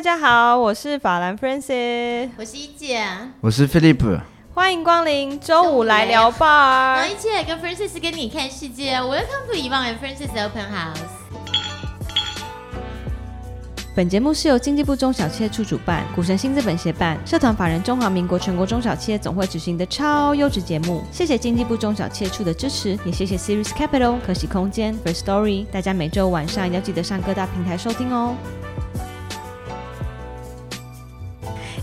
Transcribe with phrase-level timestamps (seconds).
[0.00, 3.04] 大家好，我是法兰 Francis，我是一姐，
[3.42, 4.18] 我是 Philip，
[4.54, 6.96] 欢迎光临周五来聊吧。
[6.96, 10.96] 然后一姐跟 Francis 跟你看世界，Welcome to 遗忘 Francis Open House。
[13.94, 21.04] 本节目是由经济部中小企业处主办，股神新资本协办，社团法人中华民国全国中小企业总会执行的超优质节目。
[21.12, 25.66] 谢谢经济部中小企业处的支持，也谢谢 Series Capital、可喜空间、First Story。
[25.70, 28.34] 大家每周晚上要记得上各大平台收听哦。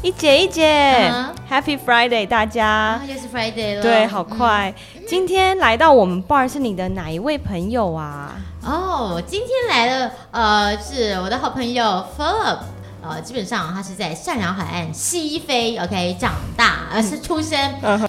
[0.08, 1.12] 一姐一姐
[1.52, 2.98] ，Happy Friday，大家！
[3.06, 4.74] 又是 Friday 了，对，好快。
[5.06, 8.34] 今天来到我们 bar 是你的哪一位朋友啊？
[8.64, 11.84] 哦，今天来的呃是我的好朋友
[12.18, 12.60] Philip，
[13.02, 17.58] 呃，基本上他是在善良海岸西非，OK 长大，而是出生，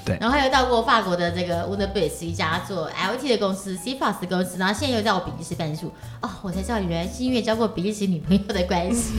[0.05, 5.93] 对，然后他又到过法国的这个 w o n d e r b a s e 一家做 LT 的公司，CFAS 的公司，然后现在又在我比利时办事处。
[6.23, 9.15] 哦，我才知道原来是因为交过比利时女朋友的关系。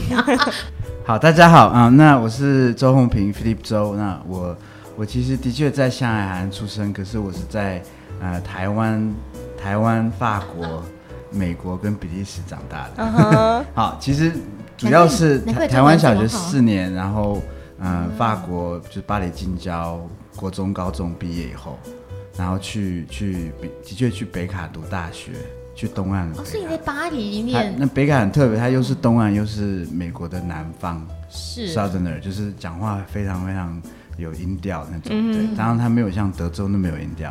[1.06, 4.56] 好，大家好啊，那我是周红平 Philip 周，那我
[4.96, 7.82] 我其实的确在上海海岸出生，可是我是在
[8.20, 9.14] 呃台湾、
[9.62, 10.82] 台湾、法国。
[11.32, 14.32] 美国跟比利时长大的， 好，其实
[14.80, 17.42] 主要是台台湾小学四年，然后
[17.80, 20.00] 嗯，法国就是巴黎近郊
[20.34, 21.78] 国中、高中毕业以后，
[22.34, 23.52] 然后去去
[23.84, 25.32] 的确去北卡读大学，
[25.74, 26.26] 去东岸。
[26.30, 27.76] 哦，所以你在巴黎念？
[27.78, 33.80] 那北卡很特别，它又是东岸，又是美国的南方，是 Southerner，就是讲话非常非常
[34.16, 37.30] 有音调那种，对，当然它没有像德州那么有音调。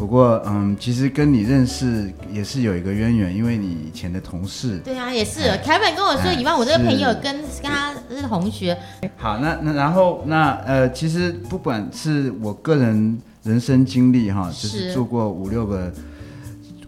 [0.00, 4.78] 不过，嗯，其实跟你认识也是有一个渊源，因为你以前的同事。
[4.78, 5.42] 对啊，也是。
[5.62, 8.74] 凯文跟我说，以外我这个朋友跟跟他是同学。
[9.18, 15.92] 好，那那然后那呃，其实不管是我个人人生经历哈，就是住过五六个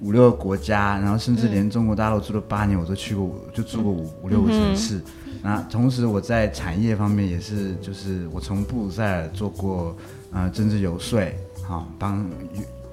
[0.01, 4.99] 五六个国家，然后甚至连中国大陆住了八年，我都去过，就住过五五六个城市。
[5.43, 9.95] 那同时我在产业方面也是，就是我从布鲁塞尔做过
[10.33, 11.21] 呃政治游说，
[11.63, 12.27] 好帮。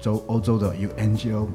[0.00, 1.46] 洲欧洲的 UNGO，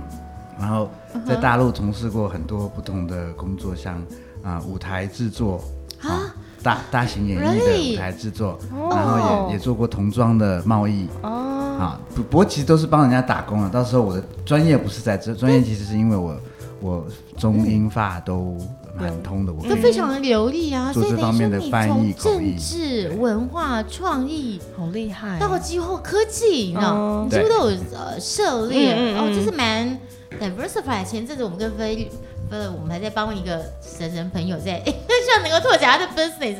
[0.58, 0.90] 然后
[1.26, 4.02] 在大陆从事过很多不同的工作，像
[4.42, 5.62] 啊舞台制作
[6.02, 6.34] 啊？
[6.62, 8.58] 大大型演艺的舞台制作，
[8.90, 11.30] 然后也也做过童装的贸易哦。
[11.78, 13.68] 啊不不过其实都是帮人家打工了。
[13.68, 16.36] 到时候我的专业不是在这专业，其实是因为我
[16.80, 17.06] 我
[17.36, 18.58] 中英法都。
[18.98, 25.38] 蛮通的，都非常的流利啊，做这方面的翻译、政治、文化、创意，好厉害。
[25.38, 29.98] 到几乎科技，你知道，几乎都有呃涉猎，哦，就是蛮
[30.40, 31.04] diversify。
[31.04, 32.10] 前阵子我们跟飞
[32.50, 36.56] 呃，我们还在帮一个神人朋友在，希望能够拓展他的 business。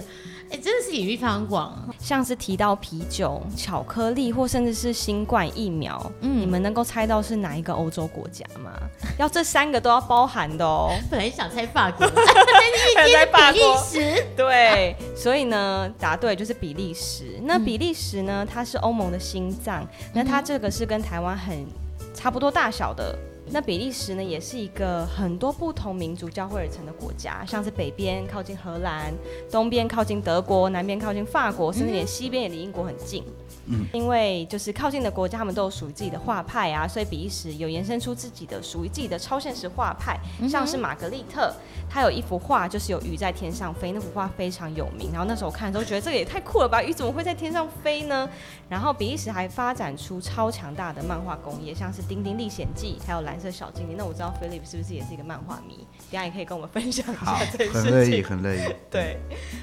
[0.51, 8.71] 哎，真的是领域非常广，像是提到啤酒、巧克力，或甚至是新冠疫苗，嗯，你们能够猜到是哪一个欧洲国家吗？
[9.19, 10.93] 要这三个都要包含的哦。
[11.11, 14.25] 本来想猜法国， 但是比利时。
[14.37, 17.41] 对，所以呢，答对就是比利时。
[17.43, 21.67] 那比利时呢，它是欧盟的心脏，那它这个是跟台湾很
[22.15, 23.19] 差不多大小的。
[23.51, 29.15] 那比利时呢，也是一个很多不同民族交汇而成的国家，像是北边靠近荷兰，
[29.51, 33.23] 东边靠近德国，南边靠近法国，甚至连西边也离英国很近。
[33.69, 40.17] 嗯因为就是靠近的国家，他们都有属于自己的画派啊，所以比利时有延伸出自己的属于自己的超现实画派，
[40.49, 41.53] 像是玛格丽特，
[41.91, 45.11] 他有一幅画就是有鱼在天上飞，那幅画非常有名。
[45.11, 48.29] 然后那时候我看的时候觉得这个也太酷了吧，鱼怎么会在天上飞呢？
[48.69, 53.95] 然后比利时还发展出超强大的漫画工业，像是《丁丁历险记》还有《蓝色小精灵》。
[53.99, 55.87] 那我知道 Philip 是不是也是一个漫画迷？
[56.11, 57.83] 等下也可以跟我们分享一下这件事情。
[57.83, 58.75] 很乐意，很乐意。
[58.91, 59.19] 对，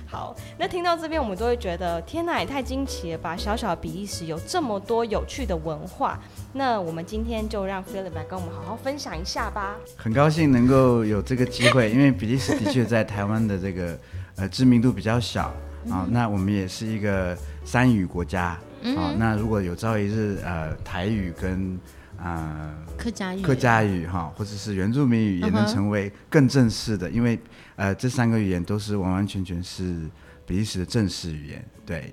[0.08, 3.36] 好，那听到这边我们都会觉得天哪，也太惊奇了吧！
[3.36, 6.20] 小小的比利时有这么多有趣的文化，
[6.54, 9.76] 那我们今天就让 Philip 来跟我们好好分享一下吧。
[9.96, 13.98] 很高兴能够有这个机会，因为比利时的确在台湾的这个
[14.36, 15.54] 呃知名度比较小
[15.90, 16.08] 啊。
[16.10, 19.14] 那我们也是一个三语国家啊。
[19.18, 21.80] 那如果有朝一日呃台语跟
[22.18, 27.40] 啊客家语客家语哈，或者是原住民语也能成为更正式的，因为
[27.76, 30.10] 呃这三个语言都是完完全全是
[30.46, 32.12] 比利时的正式语言，对。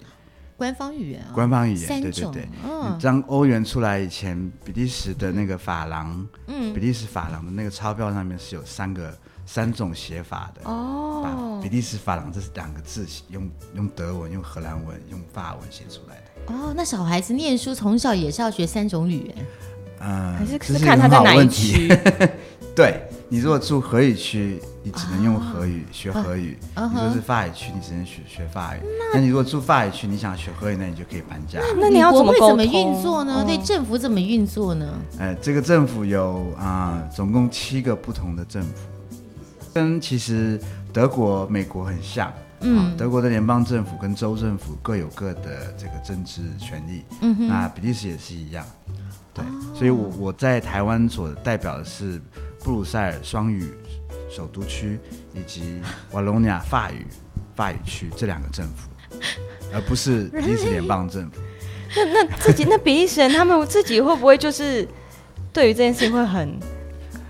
[0.57, 2.49] 官方语言，官方语言，对对对。
[2.69, 10.61] 嗯，当欧元出来以前，比利时的那个法郎，嗯，比利时法郎的那个钞票上面是有三个三种写法的。
[10.71, 16.53] 哦，把比利时法郎这是两个字用用德文、用荷兰文、用法文写出来的。
[16.53, 19.47] 哦，那小孩子念书从小也是要学三种语言。
[20.01, 21.89] 嗯，还是是看他在哪一区。
[22.75, 28.81] 对你如果住荷语区，你只能用荷语学荷语；你说是法语区，你只能学学法语。
[29.13, 31.61] 那你如果住法语区，你想学荷语，那你就可以搬家。
[31.79, 33.45] 那你要怎么怎么运作呢？
[33.47, 34.87] 对政府怎么运作呢？
[35.19, 38.69] 呃，这个政府有啊，总共七个不同的政府，
[39.75, 40.59] 跟其实
[40.93, 42.33] 德国、美国很像。
[42.63, 47.05] 嗯，德国的联邦政府跟州政府各有各的这个政治权利。
[47.23, 48.67] 嗯哼，那比利时也是一样。
[49.33, 49.43] 对，
[49.75, 52.21] 所以我我在台湾所代表的是
[52.63, 53.73] 布鲁塞尔双语
[54.29, 54.99] 首都区
[55.33, 55.81] 以及
[56.13, 57.07] 瓦隆尼亚法语
[57.57, 58.91] 法语区这两个政府，
[59.73, 61.41] 而不是比利时联邦政府。
[61.97, 64.87] 那那自己那比利时人他们自己会不会就是
[65.51, 66.59] 对于这件事情会很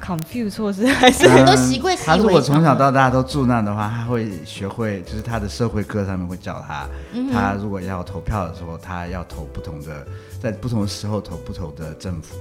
[0.02, 1.96] ？confuse 或是还是很多习惯。
[1.96, 6.88] 他如果从小到大都住那的话，他会学会，就是他的社会课上面会教他，
[7.32, 10.06] 他如果要投票的时候，他要投不同的，
[10.42, 12.36] 在不同的时候投不同的政府。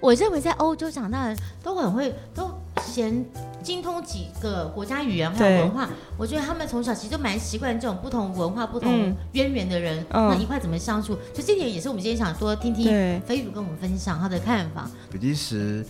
[0.00, 2.50] 我认为在欧洲长大的都很会，都
[2.84, 3.24] 先
[3.62, 5.88] 精通几个国家语言还有文化。
[6.18, 11.16] 我觉得他们从小其实就蛮习惯这种不同文化、不同渊源的人，那一块怎么相处。
[11.32, 12.84] 就这点也是我们今天想多听听
[13.22, 14.90] 飞宇跟我们分享他的看法。
[15.10, 15.82] 比利时。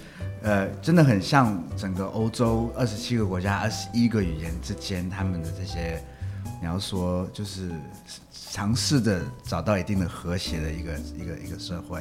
[0.44, 5.99] 呃，真的很像整个欧洲二十七个国家、二十一个语言之间，他们的这些，
[6.61, 7.70] 你要说就是
[8.52, 12.00] 尝试着找到一定的和谐的一个一个一个社会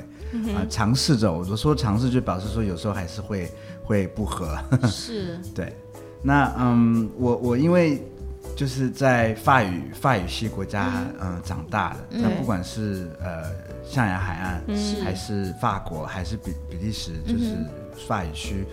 [0.54, 3.50] 啊，尝试着，我说尝试就表示说有时候还是会
[3.82, 4.58] 会不和，
[4.92, 5.74] 是，对，
[6.22, 8.06] 那嗯，我我因为
[8.58, 10.92] 就是在法语法语系国家
[11.22, 11.42] 嗯。
[11.46, 13.50] 长大的，那不管是呃
[13.90, 14.62] 象牙海岸，
[15.02, 17.56] 还是法国，还是比比利时，就是。
[18.08, 18.66] 法语区，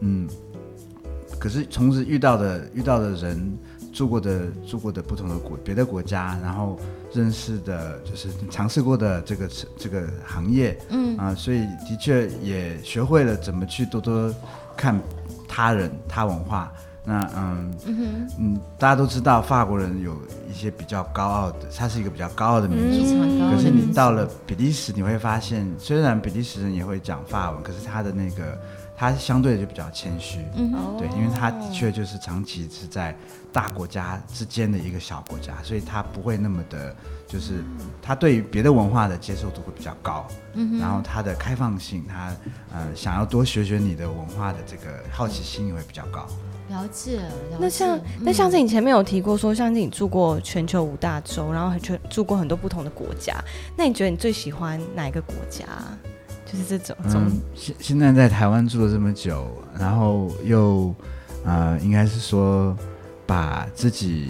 [0.00, 0.28] 嗯，
[1.38, 3.58] 可是从此遇到的遇到的人，
[3.92, 6.78] 住过的住过的不同的国别的国家，然后
[7.12, 14.34] 认识的就是尝试过的这个这个行业，嗯啊，所以的确也学会了怎么去多多
[14.76, 15.00] 看
[15.48, 16.72] 他人他文化。
[17.08, 17.74] 那嗯
[18.38, 20.14] 嗯，大家都知道法国人有
[20.46, 23.50] 一些比较高傲的，他是一个比较高傲的民族。
[23.50, 28.60] 可是你到了比利时，你会发现，虽然比利时人也会讲法文，可是他的那个
[28.94, 30.40] 他相对的就比较谦虚。
[30.54, 33.16] 嗯，对，因为他的确就是长期是在
[33.50, 36.94] 大国家之间的一个小国家，所以他不会那么的，
[37.26, 37.64] 就是
[38.02, 40.26] 他对于别的文化的接受度会比较高。
[40.52, 42.36] 嗯，然后他的开放性，他
[42.70, 46.26] 呃想要多学学你的文化的这个好奇心也会比较高。
[46.68, 47.18] 了解，
[47.58, 53.34] 那像那像是你前面有提过说，像是你住过全球五大洲，然后还全住过很多不同的国家，
[53.74, 55.64] 那你觉得你最喜欢哪一个国家？
[56.44, 56.94] 就是这种。
[57.04, 60.94] 嗯，现现在在台湾住了这么久，然后又
[61.44, 62.76] 呃，应该是说
[63.26, 64.28] 把自己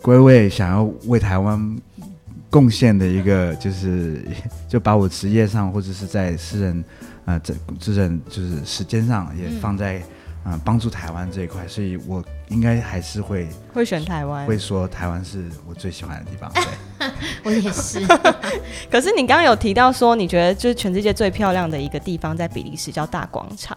[0.00, 1.76] 归位，想要为台湾
[2.50, 4.24] 贡献的一个，就是
[4.68, 6.84] 就把我职业上或者是在私人
[7.24, 9.98] 啊这这人就是时间上也放在。
[9.98, 10.02] 嗯，
[10.64, 16.50] 帮助台湾这一块，所以我应该还是会会选台湾，会说台湾是我最喜欢的地方。
[16.52, 17.10] 对，
[17.44, 18.00] 我也是。
[18.90, 23.76] 可是你刚刚有提到说，你觉得就是全世界最漂亮的一个地方在比利时，叫大广场，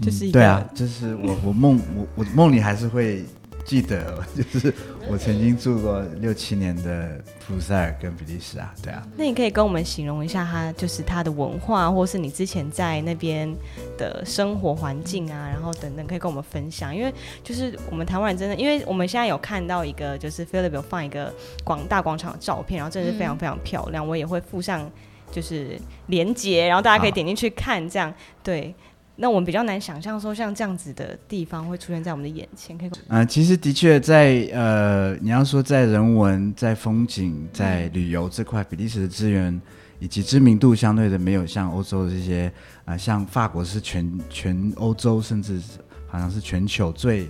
[0.00, 3.24] 就是对啊，就是我我梦我我梦里还是会。
[3.64, 4.72] 记得，就是
[5.08, 9.06] 我曾经住过六七年的普鲁塞尔跟比利时啊，对啊。
[9.16, 13.48] 那你可以跟我们形容一下它，就是它的文化，或是你之前在那边
[13.96, 16.94] 的生活环境啊，然后等等，可以跟我们分享。
[16.94, 17.14] 因为
[17.44, 21.32] 就是我们台湾人真的，因为我们现在有看到一个，就是 Philip 有放一个
[21.62, 24.06] 广大广场的照片，然后真的是非常非常漂亮。
[24.06, 24.90] 我也会附上
[25.30, 28.12] 就是连接，然后大家可以点进去看，这样
[28.42, 28.74] 对。
[29.18, 32.90] 那我们比较难想象说像这样子的地方会出现在我们的眼前，可以。
[33.08, 39.58] 嗯，其实的确在呃，你要说在人文、在风景、在旅游这块，比利时的资源
[39.98, 42.52] 以及知名度相对的没有像欧洲这些
[42.84, 45.62] 啊，像法国是全全欧洲甚至
[46.06, 47.26] 好像是全球最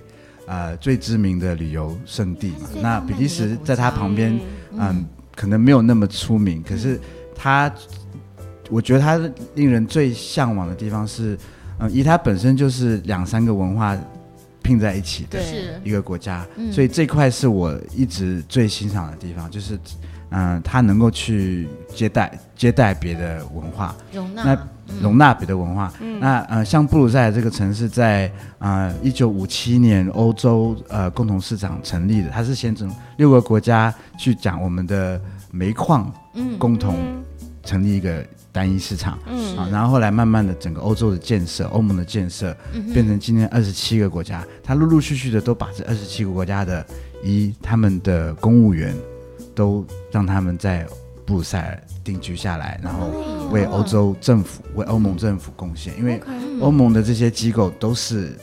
[0.47, 2.69] 呃最知名的旅游胜地嘛。
[2.83, 4.37] 那比利时在它旁边，
[4.73, 5.07] 嗯，
[5.37, 7.01] 可能没有那么出名，可是
[7.33, 7.73] 它，
[8.71, 9.17] 我觉得它
[9.55, 11.39] 令人最向往的地方是。
[11.79, 13.97] 嗯，以它本身就是两三个文化
[14.63, 15.39] 拼在一起的
[15.85, 19.79] 一个国家，所以这块是我一直最欣赏的地方，就是
[20.31, 24.69] 嗯，它能够去接待接待别的文化，容纳那
[25.01, 25.93] 容纳别的文化。
[26.01, 35.21] 嗯那呃，像布鲁塞尔这个城市，在呃一九五七年欧洲呃共同市场成立的，它是先从六个国家去讲我们的
[35.53, 36.97] 煤矿，嗯，共同
[37.63, 38.25] 成立一个。
[38.57, 39.55] 单一市场，嗯。
[39.59, 42.57] 啊，然后后来慢慢的整个欧洲的建设，欧盟的建设，
[42.95, 46.87] 变成今天二十七个国家，他陆陆续续的都把这二十七个国家的
[47.23, 48.97] 一他们的公务员
[49.55, 50.87] 都让他们在
[51.27, 53.11] 布鲁塞尔定居下来，然后
[53.51, 56.19] 为欧洲政府、为欧盟政府贡献，因为
[56.61, 58.35] 欧盟的这些机构都是，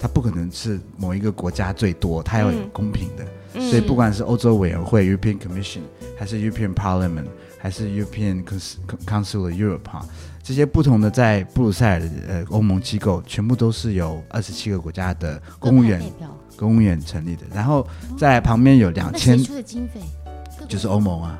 [0.00, 5.80] 它不可能是某一个国家最多，它要有公平的，所以不管是欧洲委员会 （European Commission）
[6.18, 7.26] 还是 European Parliament。
[7.68, 8.42] 还是 European
[9.04, 10.02] Council of Europe 哈，
[10.42, 16.02] 这些不同的在布鲁塞尔的呃欧盟机构，全部都是由二十七个国家的公务员
[16.56, 17.42] 公务员成立的。
[17.54, 20.00] 然后在旁边有两千，出的经费
[20.66, 21.38] 就是欧盟啊，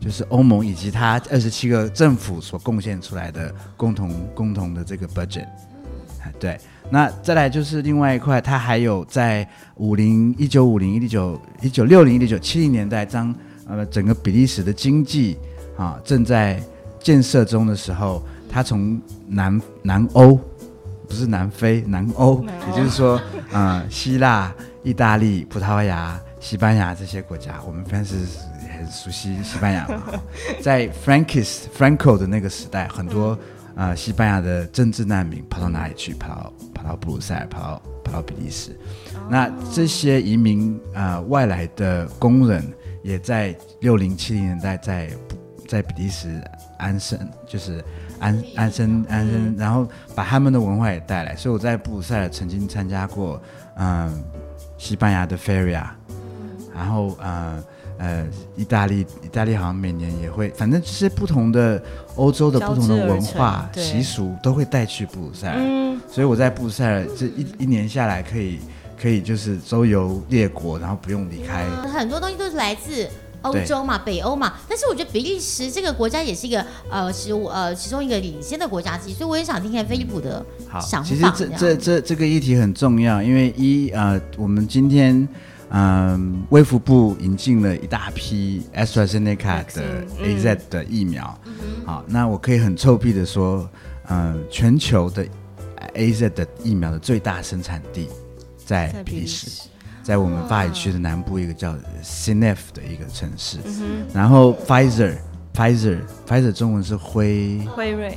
[0.00, 5.46] 就是欧盟以及它二十七个政府所贡献出来的共同共同的这个 budget。
[6.40, 13.34] 对，那再来就是另外一块，它还有在五零一九五零一九一九六零一九七零年代，当
[13.68, 15.36] 呃整个比利时的经济
[15.76, 16.62] 啊正在
[17.00, 20.38] 建设中的时候，他从南南欧。
[21.08, 23.20] 不是南非，南欧，也就是说，
[23.52, 24.52] 呃，希腊、
[24.82, 28.16] 意大利、葡萄牙、西班牙这些国家，我们平时
[28.76, 30.02] 很熟悉西班牙嘛。
[30.60, 33.38] 在 Frankis Franco 的那个时代，很多
[33.76, 36.12] 呃西班牙的政治难民跑到哪里去？
[36.12, 38.76] 跑到跑到布鲁塞尔，跑到跑到比利时。
[39.30, 42.66] 那这些移民呃外来的工人，
[43.04, 45.08] 也在六零七零年代在
[45.66, 46.42] 在比利时
[46.78, 47.84] 安生，就是。
[48.18, 51.36] 安安生安生，然后把他们的文化也带来。
[51.36, 53.38] 所以我在布鲁塞尔曾经参加过，
[53.76, 54.24] 嗯，
[54.78, 55.84] 西班牙的 Feria，
[56.74, 57.62] 然后呃
[57.98, 61.82] 呃，意大利意大利好像每年也会，反正就是不同的
[62.14, 65.58] 欧洲的不同的文化习俗都会带去布鲁塞尔。
[65.58, 68.60] 嗯，所以我在布鲁塞尔这一一年下来，可以
[68.98, 71.66] 可以就是周游列国，然后不用离开。
[71.92, 73.06] 很多东西都是来自。
[73.46, 80.44] 欧洲嘛，北欧嘛，但是我觉得比利时这个国家也是一个呃，是呃其中一个领先的国家之一，所以我也想听听菲利普的
[80.80, 81.08] 想法。
[81.08, 85.26] 其实这这这这个议题很重要，因为一呃，我们今天
[85.70, 91.38] 嗯，卫福部引进了一大批 AstraZeneca 的 AZ 的疫苗，
[91.84, 93.68] 好，那我可以很臭屁的说，
[94.08, 95.26] 嗯，全球的
[95.94, 98.08] AZ 的疫苗的最大生产地
[98.64, 99.62] 在比利时。
[100.06, 103.58] 在我们法语区的南部，一个叫 c n e f 的一个城市，
[104.14, 107.58] 然后 Pfizer，Pfizer，Pfizer 中文是辉。
[107.74, 108.16] 辉瑞，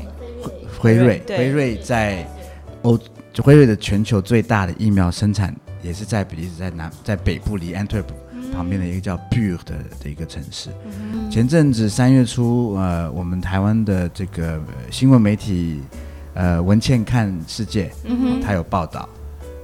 [0.77, 2.27] 辉瑞，辉瑞在
[2.83, 2.95] 欧，
[3.41, 8.05] 辉瑞的全球最大的疫苗生产也是在比利时，在南，在北部离 Antwerp
[8.53, 10.69] 旁边的一个叫 Bure 的的一个城市。
[11.31, 15.81] 前阵子三月初，呃，我们台湾的这个新闻媒体，
[16.35, 17.91] 呃，文茜看世界，
[18.43, 19.09] 他有报道。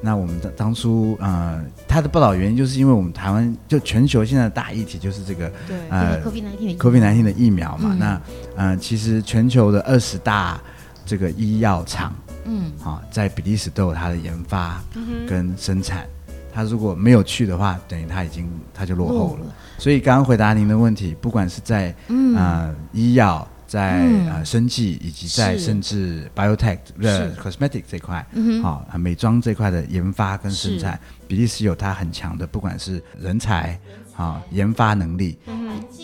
[0.06, 5.52] 那我们的当初呃，他的报道原因就是因为我们台湾就全球现在的大议题就是这个
[5.90, 7.96] 呃，COVID-19 COVID-19 的疫苗嘛。
[8.00, 8.22] 那
[8.56, 10.62] 呃，其实全球的二十大
[11.08, 14.80] 这个医药厂，嗯，好，在比利时都有它的研发
[15.28, 16.06] 跟生产。
[16.54, 19.48] 他如果没有去的话，等于他已经他就落后了。
[19.80, 21.94] 所以刚刚回答您的问题，不管是在
[22.36, 23.46] 呃医药。
[23.68, 28.26] 在呃生技以及在甚至 biotech 的 cosmetic 这块，
[28.62, 33.80] 好美妆这块的研发跟生产，比利时有它很强的，不管是人才
[34.16, 35.38] 啊研发能力，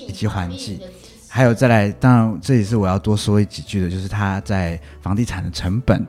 [0.07, 0.79] 以及环境，
[1.27, 6.05] 还有再来，当然这也是我要多说几句的，就是它在房地产的成本，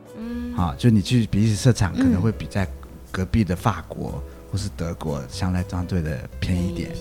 [0.56, 2.66] 好，就你去比利时设厂可能会比在
[3.10, 4.22] 隔壁的法国。
[4.52, 6.94] 或是德国相对相对的便宜点，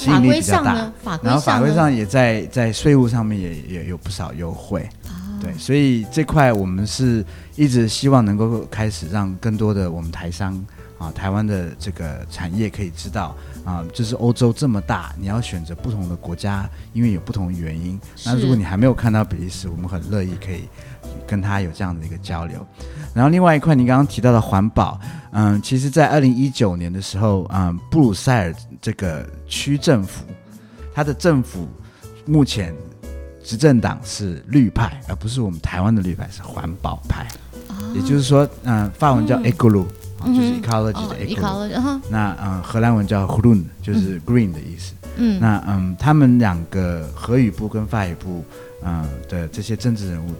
[0.00, 0.90] 吸引力比较大。
[1.22, 4.88] 然后法规上也在在税务上面也也有不少优惠。
[5.40, 7.24] 对，所以这块我们是
[7.54, 10.52] 一直希望能够开始让更多的我们台商
[10.98, 18.00] 啊，台湾的这个产业可以知道啊，就是欧洲这么大，你要选择不同的国家，因为有不同的原因。
[18.24, 20.68] 那如果你还没有看到比利时，我们很乐意可以
[21.24, 22.66] 跟他有这样的一个交流。
[23.18, 24.96] 然后另外一块，你刚刚提到的环保，
[25.32, 30.24] 嗯，其实，在二零一九年的时候，嗯，布鲁塞尔这个区政府，
[30.94, 31.66] 它的政府
[32.26, 32.72] 目前
[33.42, 37.26] 执政党是绿派，而不是我们台湾的绿派，是环保派。
[37.92, 39.84] 也就是说，嗯，法文叫 ecolo，
[40.24, 42.00] 就是 ecology 的 ecolo。
[42.08, 44.94] 那嗯，荷兰文叫 groen，就是 green 的意思。
[45.16, 45.40] 嗯。
[45.40, 48.44] 那嗯，他们两个荷语部跟法语部，
[48.84, 50.30] 嗯的这些政治人物。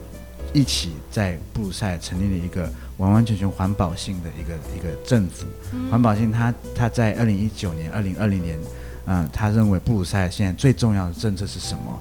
[0.53, 5.45] 一起在布鲁塞尔成立了一个完完全全环保性的一个一个政府。
[5.91, 8.57] 环保性，他他在二零一九年、二零二零年，
[9.05, 11.99] 嗯，他认为布鲁塞尔现在最重要的政策是什么？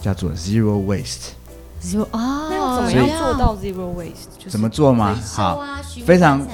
[0.00, 1.30] 叫做 zero waste。
[1.82, 4.48] zero 啊，怎么样做到 zero waste？
[4.48, 5.14] 怎么做吗？
[5.32, 5.62] 好，
[6.06, 6.46] 非常，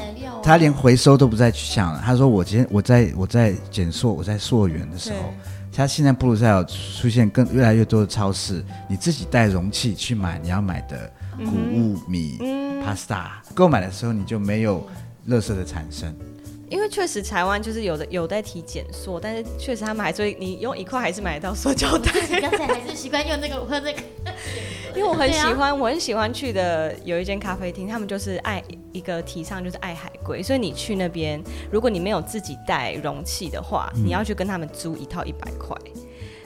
[0.43, 2.03] 他连回收都不再去想了。
[2.05, 5.19] 他说：“我今天我在我在减塑，我在溯源的时候。”
[5.73, 11.11] 他现在布鲁塞尔出现更越来越多的超市，你自己带容器去买你要买的
[11.45, 12.39] 谷物米、
[12.85, 14.87] pasta，购买的时候你就没有
[15.29, 16.15] 垃圾的产生。
[16.69, 22.13] 因为确实台湾就是有的有在提减塑，但是确实他们还是你用一块还是买得到塑胶袋。
[22.41, 24.01] 刚才还是习惯用那个喝那个。
[24.95, 31.43] 因为我很喜欢，我很喜欢去的有一间咖啡厅，他们就是爱一个提倡就是爱海龟，所以你去那边，
[31.73, 35.77] 如果你没有自己带容器的话，你要去跟他们租一套一百块。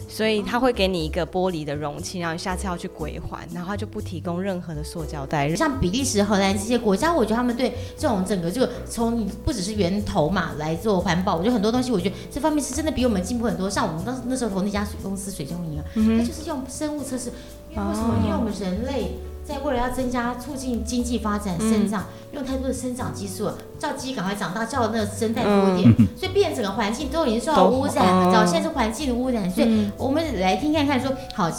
[0.08, 5.54] 所以他会给你一个玻璃的容器，然后你下次要去归还，然后他就不提供任何的塑胶袋。
[5.54, 13.68] 像比利时、荷兰这些国家，我觉得他们对这种整个就从不只是源头嘛来做环保，我觉得很多东西，我觉得这方面是真的比我们进步很多。
[13.68, 17.30] 像我们当时那时候投那家水公司水中银啊，它就是用生物测试，
[17.70, 18.14] 因为为什么？
[18.24, 19.12] 因为我们人类。
[19.46, 28.32] 在为了要增加促进经济发展生长，用太多的生长激素，叫鸡赶快长大，叫那个生态多一点， 所以变整个环境都已经受到污染了。
[28.32, 31.50] 早现在是环境的污染，所以我们来听看看说，好，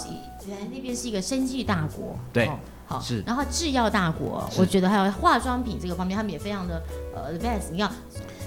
[0.48, 2.50] 原来那边是一个生计大国，对，
[2.88, 6.82] 好是，然后制药大国，我觉得还有化妆品这个方面，他们也非常的
[7.16, 7.72] 呃 advance。
[7.72, 7.92] 你看，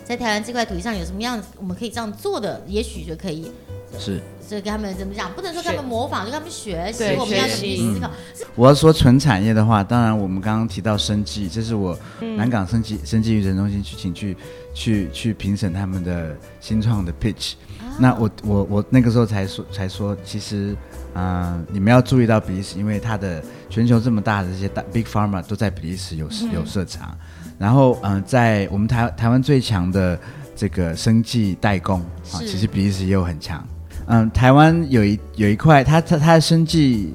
[0.05, 3.51] 在台湾这块土地上有什么样我们可以这样做的，也许就可以
[3.97, 4.21] 是。
[4.41, 5.31] 所以跟他们怎么讲？
[5.35, 7.05] 不能说跟他们模仿，就跟他们学习。
[7.19, 8.11] 我们要去思考。
[8.55, 11.95] 我要说纯产业的话，当然我们刚刚提到生计，这是我
[12.35, 14.37] 南港生技生计育成中心去请去
[14.73, 17.53] 去去评审他们的新创的 pitch。
[17.99, 20.75] 那我我我那个时候才说才说，其实
[21.13, 27.15] 啊，你们要注意到比利时，因为它的全球这么大的这些大 big pharma 都在比利时有有设厂。
[27.59, 30.19] 然后嗯，在我们台台湾最强的
[30.57, 32.01] 这个生技代工
[32.33, 33.63] 啊，其实比利时也有很强。
[34.11, 37.13] 嗯，台湾有一有一块，它它它的生计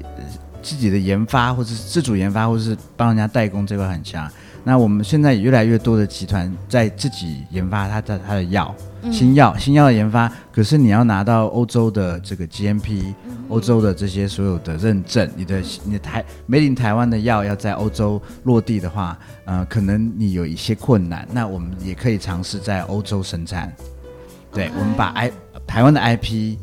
[0.62, 4.30] 自己的研发，或者是自主研发，或者是帮人家代工这块很强。
[4.62, 8.72] 那我们现在越来越多的集团在自己研发它的它的药，
[9.10, 10.30] 新药新药的研发。
[10.52, 13.12] 可是你要拿到欧洲的这个 GMP，
[13.48, 21.26] 欧洲的这些所有的认证，你的你台 Made in 台湾的药要在欧洲落地的话，呃，可能你有一些困难。
[21.32, 23.70] 那我们也可以尝试在欧洲生产。
[24.52, 25.32] 对，我们把 I
[25.66, 26.56] 台湾的 IP。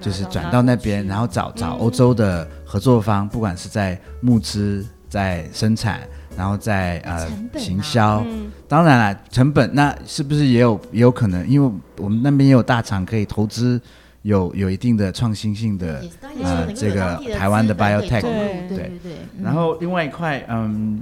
[0.00, 6.00] 就是转到那边，然后找找欧洲的合作方，不管是在募资、在生产，
[6.36, 7.26] 然后在呃
[7.58, 8.24] 行销。
[8.68, 11.48] 当然了，成本那是不是也有也有可能？
[11.48, 13.80] 因为我们那边也有大厂可以投资，
[14.22, 16.04] 有有一定的创新性的
[16.42, 18.20] 呃这个台湾的 biotech。
[18.20, 19.12] 对对对。
[19.42, 21.00] 然后另外一块，嗯，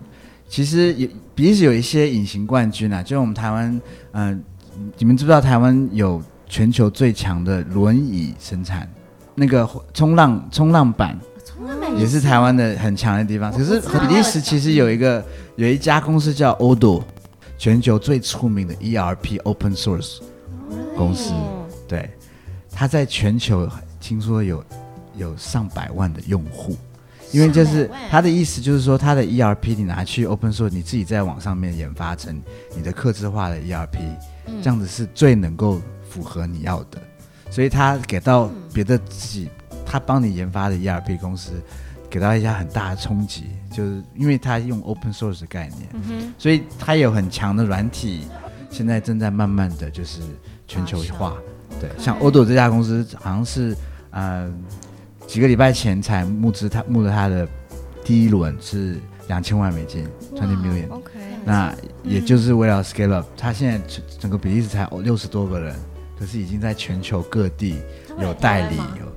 [0.49, 3.81] 其实也彼此有一些隐形冠军啊，就是我们台湾，
[4.13, 4.43] 嗯，
[4.99, 6.23] 你们知不知道台湾有？
[6.49, 8.89] 全球最强的轮椅生产，
[9.35, 11.19] 那个冲浪冲浪板，
[11.99, 13.51] 也是台湾的很强的地方。
[13.53, 15.25] 可是比利时其实有一个
[15.57, 17.03] 有一家公司叫 Odo，
[17.59, 20.21] 全球最出名的 ERP Open Source
[20.97, 21.33] 公司，
[21.89, 22.11] 对，
[22.71, 23.69] 它在全球
[24.01, 24.63] 听说有
[25.17, 26.77] 有上百万的用户，
[27.33, 32.41] 因为就是他的意思就是说，他的 ERP 你拿去 Open Source，你自己在网上面研发成
[32.77, 33.99] 你的客制化的 ERP，
[34.63, 35.81] 这样子是最能够。
[36.15, 37.03] 符合你要的，
[37.51, 39.49] 所以他给到别的自己，
[39.85, 41.51] 他帮你研发的 ERP 公司，
[42.09, 48.29] 给到一家很大的冲击，就是因为他用 Open Source 的概念，所以他有很强的软体，
[48.71, 50.21] 现在正在慢慢的就是
[50.69, 51.35] 全球化。
[51.81, 53.77] 对，像 Odo 这家公司，好像是
[54.13, 54.55] 嗯
[55.27, 57.49] 几个礼拜前才募资，他募了他的
[58.05, 60.89] 第一轮是两千万美金，twenty million。
[60.91, 61.11] OK，
[61.45, 61.75] 那
[62.05, 63.81] 也就是为了 scale up，他现在
[64.21, 65.75] 整个比例是才六十多个人。
[66.19, 67.77] 可是已经在全球各地
[68.21, 69.13] 有代理，有，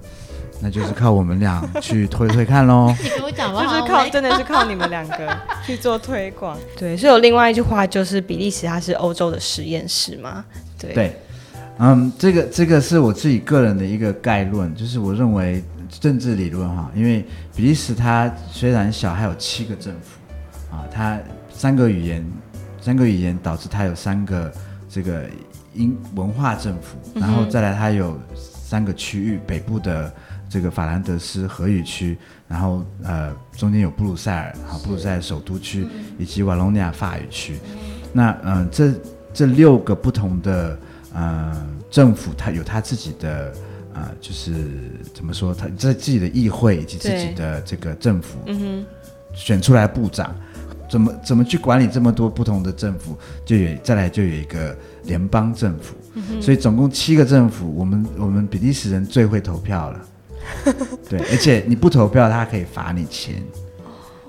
[0.60, 2.94] 那就是靠我们俩去推推看喽。
[3.04, 6.58] 你跟我讲吧，就是靠，真的是靠你们两个 去做推广。
[6.76, 10.44] 对，所以有另外一句话，就是比利时它是欧洲的实验室嘛。
[10.80, 11.16] 对对，
[11.78, 15.64] 嗯，这个这个是我自己个人的一个概论，就是我认为
[16.00, 17.24] 政治理论哈，因为
[17.56, 21.20] 比利时它虽然小，还有七个政府啊，它
[21.54, 22.26] 三个语言，
[22.82, 24.52] 三个语言导致它有三个
[24.90, 25.24] 这个。
[25.74, 30.12] 英文化政府，然后再来，它有三个区域：北部的
[30.50, 37.60] 这个法兰德斯荷语区，然后呃中间有布鲁塞尔，好布鲁塞尔首都区，以及瓦隆尼亚法语区。
[38.14, 38.92] 那嗯，这
[39.34, 40.80] 这六个不同的
[41.14, 43.54] 呃政府，它有它自己的
[43.94, 44.54] 呃，就是
[45.14, 48.38] 怎么说，他在自己的议会以及自己的这个政府，
[49.34, 50.36] 选出来部长。
[50.90, 53.18] 怎么怎么去管理这么多不同的政府？
[53.46, 55.96] 就有再来就有一个联邦政府，
[56.42, 57.74] 所以总共七个政府。
[57.76, 60.00] 我们我们比利时人最会投票了，
[61.10, 63.44] 对，而且你不投票，他可以罚你钱。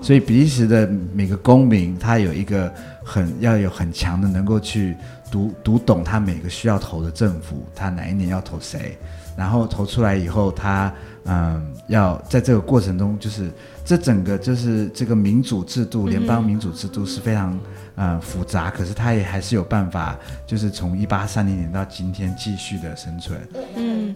[0.01, 4.95] 所以比利时的每个公民，他有一个很要有很强的能够去
[5.31, 8.97] 读读懂他每个需要投的政府，他哪一年要投谁，
[9.37, 10.93] 然后投出来以后，他
[11.25, 13.49] 嗯要在这个过程中就是。
[13.89, 17.59] 这整个就是这个民主制度，联邦民主制度是非常
[17.95, 23.41] 呃复杂，可是它也还是有办法，就是从一八三零年到今天继续的生存。
[23.75, 24.13] 嗯，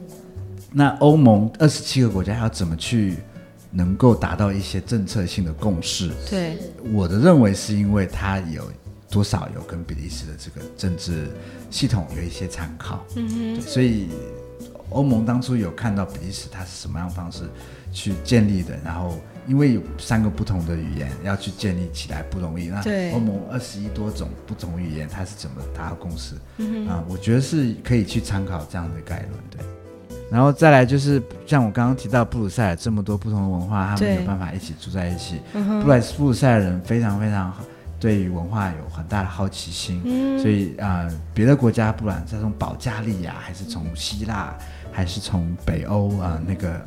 [0.71, 3.17] 那欧盟二十七个国家要怎么去
[3.71, 6.12] 能够达到一些政策性的共识？
[6.29, 6.55] 对，
[6.91, 8.71] 我的认为是因为它有
[9.09, 11.31] 多少有跟比利时的这个政治
[11.71, 13.03] 系统有一些参考。
[13.15, 14.09] 嗯哼，所以。
[14.89, 17.49] 欧盟当初有看到比利时它是什么样方式
[17.91, 22.82] 去建立的，然后因为有三个不同的语言要去建立起来不容易，那
[23.13, 26.36] 欧盟二十一多种不同语言它是怎么达到共识？
[26.88, 29.60] 啊，我觉得是可以去参考这样的概论，对。
[30.32, 35.39] 然后再来就是像我刚刚提到布鲁塞尔这么多不同的文化，他们有办法一起住在一起。
[35.84, 37.53] 布莱斯布鲁塞尔人非常非常
[37.99, 40.01] 对于文化有很大的好奇心，
[40.41, 44.58] 所以啊，别的国家不管是从保加利亚，还是从希腊，
[44.91, 46.82] 还是从北欧啊那个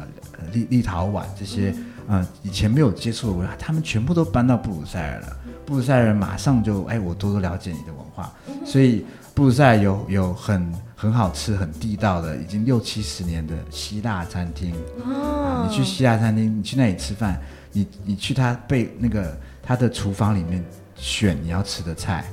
[0.53, 1.73] 立立陶宛这些，
[2.09, 5.37] 呃，以前没有接触的文化，他们全部都搬到布鲁塞尔了。
[5.65, 8.33] 布鲁塞尔人马上就哎，我多多了解你的文化，
[8.65, 10.73] 所以布鲁塞尔有有很。
[10.99, 14.75] 很好吃、很地道的，已经六七十年的希腊餐厅。
[15.05, 17.39] 哦，你去希腊餐厅，你去那里吃饭，
[17.71, 20.65] 你你去他被那个他的厨房里面
[20.95, 22.25] 选你要吃的菜，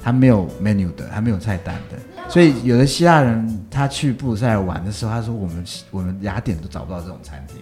[0.00, 1.98] 他没有 menu 的，他没有菜单的。
[2.30, 7.56] 所以有的希腊人他去布鲁塞尔玩的时候，他说我们我们雅典都找不到这种餐厅，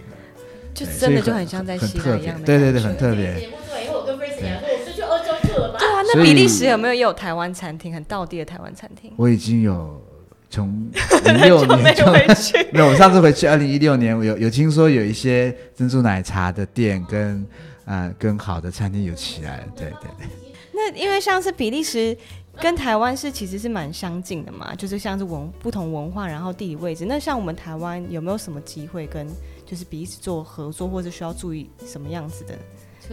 [0.85, 2.47] 就真的就很像在希腊一样的。
[2.47, 3.39] 对对对，很特别。
[3.39, 5.79] 节目因为我跟 Grace 讲说，我是去欧洲去了嘛。
[5.79, 9.13] 对啊，那比利时有没有也有台湾餐厅，很道地的台湾餐厅？
[9.17, 10.01] 我已经有。
[10.53, 10.67] 从
[11.27, 17.47] 零六年 就 没有，我上次回去二零一六年，我有有听说有一些珍珠奶茶的店跟
[17.85, 20.27] 呃跟好的餐厅有起来，对对对。
[20.73, 22.17] 那因为像是比利时
[22.61, 27.05] 跟台湾是其实是蛮相近的嘛，就是像是文不同文化，然后地理位置。
[27.07, 29.25] 那像我们台湾有没有什么机会跟
[29.71, 32.59] 就是彼此做合作，或者需要注意什么样子的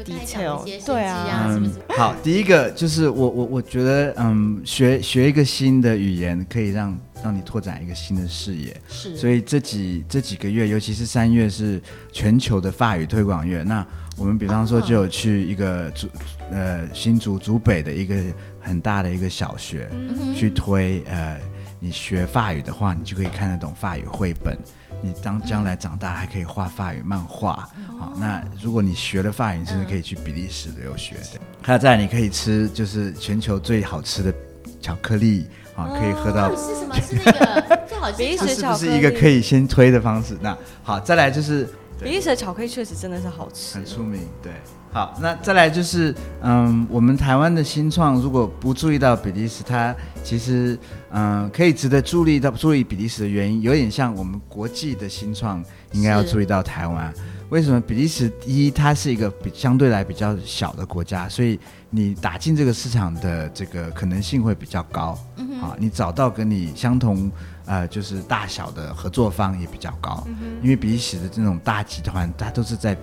[0.04, 1.62] ？detail 对啊，
[1.96, 11.80] 好，第一个就是我我我觉得，嗯，学学一个新的语言可以让让你拓展一个新的视野，是，所以这几这几个月，尤其是三月是
[12.12, 13.86] 全球的法语推广月，那
[14.18, 16.08] 我们比方说就有去一个竹
[16.52, 18.16] 呃新竹竹北的一个
[18.60, 19.88] 很大的一个小学
[20.36, 21.40] 去推，呃，
[21.80, 24.58] 你学法语的话，你就可以看得懂法语绘本。
[25.00, 31.40] 你当将来长大还可以画法语漫画，好，那如果你学了法语，甚至可以去比利时留学的。
[31.62, 34.34] 还有在你可以吃就是全球最好吃的
[34.82, 36.50] 巧克力，啊，可以喝到。
[36.56, 36.96] 是什么？
[37.00, 38.92] 是那个最好吃比利时巧克力。
[38.92, 40.36] 是一个可以先推的方式。
[40.42, 41.70] 那好，再来就是
[42.02, 44.28] 比利时的巧克力确实真的是好吃，很出名。
[44.42, 44.52] 对。
[44.92, 50.80] 好，那再来就是，嗯，我们台湾的新创，如果不注意到比利时，它其实，
[51.12, 57.14] 嗯，可以值得注意到注意比利时的原因，有点像我们国际的新创应该要注意到台湾。
[57.50, 57.80] 为什么？
[57.80, 61.60] 比利时一，它是一个比相对来比较小的国家，所以
[61.92, 65.18] 你打进这个市场的这个可能性会比较高。
[65.36, 67.32] 嗯啊，你找到跟你相同，
[67.66, 70.24] 呃，就是大小的合作方也比较高。
[70.28, 72.98] 嗯因为比利时的这种大集团，它都是在。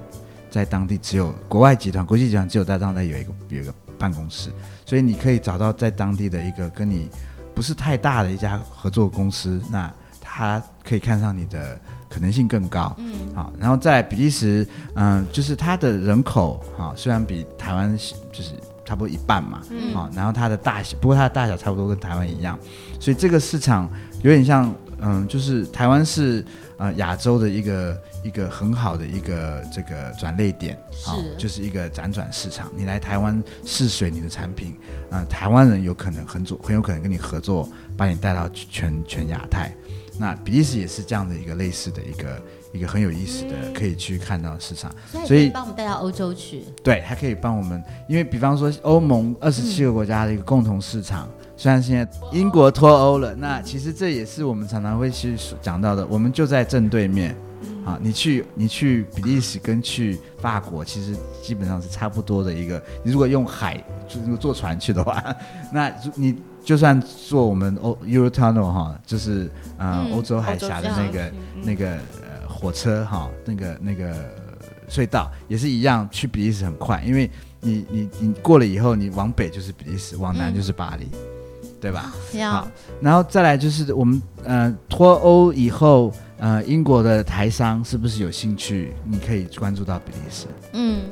[0.54, 4.50] 在当地只有国外集团、国际集团只有在当地有一个有一个办公室，
[4.86, 7.10] 所以你可以找到在当地的一个跟你
[7.52, 11.76] 不是太大的一家合作公司，那他可以看上你的
[12.08, 12.94] 可能性更高。
[12.98, 14.64] 嗯，好，然后在比利时，
[14.94, 17.98] 嗯，就是它的人口哈，虽然比台湾
[18.32, 18.52] 就是
[18.84, 22.56] 差不多一半嘛，嗯，好，然后它的大小，不过它的大小差不多跟台湾一样，
[23.00, 23.90] 所以这个市场
[24.22, 28.00] 有点像，嗯，就是台湾是呃亚洲的一个。
[28.24, 32.72] 一个很好的一个这个转类点，好，就是一个辗转市场。
[32.74, 34.74] 你来台湾试水你的产品，
[35.10, 39.70] 啊，台湾人有可能很主，很有可能跟你合作，把你带到全全亚太。
[40.18, 44.90] 那比利时也是这样的一个类似的一个一个很有意思的，可以去看到市场。
[45.26, 46.62] 所以帮我们带到欧洲去。
[46.82, 57.36] 对，还可以帮我们，因为比方说欧盟二十七个国家的一个共同市场，虽然现在英国脱欧了，那其实这也是我们常常会去讲到的，我们就在正对面。
[57.84, 62.82] 啊，你去你去比利时跟去法国，其实基本上是差不多的一个。
[63.02, 65.22] 你如果用海，就是坐船去的话，
[65.72, 74.14] 那你就算坐我们欧 Eurotunnel 哈，就是呃欧洲海峡的那个那个呃火车哈，那个那个
[74.88, 81.08] 隧道也是一样，去比利时很快，因为你你你过了以后，你往北就是比利时，往南就是巴黎，
[81.84, 82.14] 对吧？
[82.50, 82.68] 好，
[83.00, 86.12] 然后再来就是我们呃脱欧以后。
[86.36, 88.92] 呃，英国的台商是不是有兴趣？
[89.04, 90.46] 你可以关注到比利时。
[90.72, 91.04] 嗯，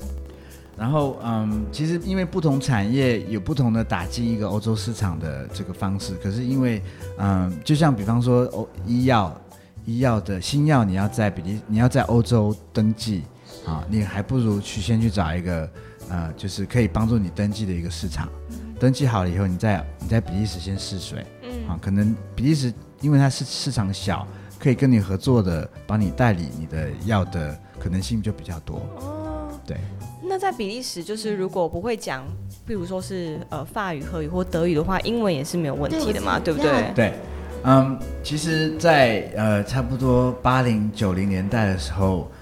[0.77, 6.83] 然后嗯，其实因为不同产业有不同的打进一个欧洲市场的这个方式，可是因为
[7.17, 9.35] 嗯，就像比方说欧医药，
[9.87, 13.23] 医药的新药你要在比利，你要在欧洲登记
[13.65, 15.71] 啊，你还不如去先去找一个
[16.11, 18.29] 呃，就是可以帮助你登记的一个市场。
[18.83, 21.25] 登记好了以后，你在你在比利时先试水。
[21.45, 24.27] 嗯，啊，可能比利时因为它是市场小。
[24.59, 29.51] 可以跟你合作的，帮你代理你的药的可能性就比较多哦。
[29.67, 29.77] 对，
[30.23, 32.25] 那在比利时，就是如果不会讲，
[32.65, 36.93] 比如说是呃法语、荷语或德语的话，英文也是没有问题的嘛，对不对？
[36.95, 37.15] 对，
[37.65, 42.42] 嗯，其实在，呃差不多八零九零年代的时候，嗯，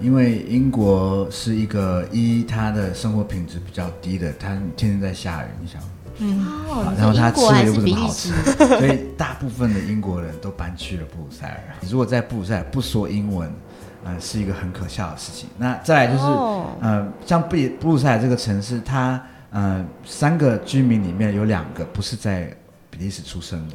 [0.00, 5.82] 因为英国是一个一，它的生活品质比较低的，它天天在下雨，你想，
[6.18, 6.46] 嗯，
[6.96, 8.30] 然后它吃的又不怎么好吃，
[8.78, 11.58] 所以大部分的英国人都搬去了布鲁塞尔。
[11.90, 13.50] 如果在布鲁塞尔不说英文，
[14.04, 15.48] 呃，是一个很可笑的事情。
[15.58, 16.24] 那再来就是，
[16.80, 22.54] 呃，像布布鲁塞尔这个城市，它，呃，三个居民里面有两个不是在
[22.90, 23.74] 比利时出生的。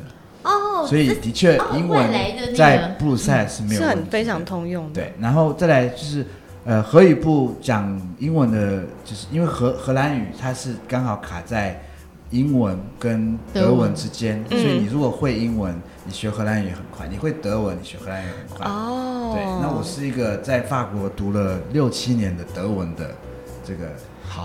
[0.86, 2.12] 所以的确，英文
[2.56, 5.02] 在布鲁塞尔是没有是很非常通用的。
[5.02, 6.26] 对，然后再来就是，
[6.66, 11.82] 呃，荷语部讲英文的，就是因为荷荷兰语它是刚好卡在
[12.30, 15.74] 英文跟德文之间，所以你如果会英文，
[16.06, 18.68] 你学荷兰语很快；你会德文，你学荷兰语很快。
[18.68, 19.32] 哦。
[19.34, 23.12] 对，那我是一个在法国读了六七年的德文的
[23.66, 23.86] 这个。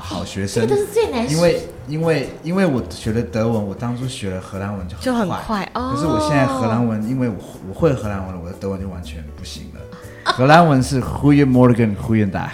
[0.01, 1.31] 好好学生，这都是最难。
[1.31, 5.69] 因为因为因为我学了德文，我当初学了荷兰文就就很快。
[5.75, 7.37] 可是我现在荷兰文，因为我
[7.69, 9.81] 我会荷兰文了，我的德文就完全不行了。
[10.25, 12.49] 荷兰文是 Huyen Morgan，Huyen Da，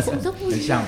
[0.00, 0.34] 很像吧？
[0.50, 0.82] 很像，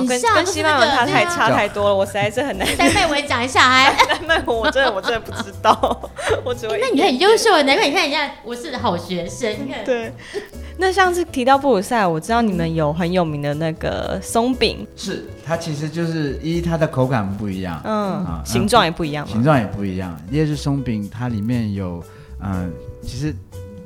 [0.00, 2.66] 跟跟西班牙文差太差太多了，我实在是很难。
[2.76, 6.10] 丹麦文讲一下，哎，丹麦文我真的我真的不知道，
[6.44, 6.78] 我只会。
[6.80, 9.50] 那你很优秀，难怪你看人家我是好学生。
[9.84, 10.12] 对。
[10.78, 20.18] 那上次提到布鲁塞尔，我知道你们有很有名的那个松饼，是它其实就是一它的口感不一样，嗯啊，形状也不一样，形状也不一样。
[20.32, 22.02] 椰子松饼它里面有，
[22.42, 23.34] 嗯，其实